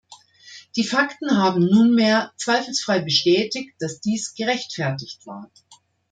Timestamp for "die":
0.77-0.83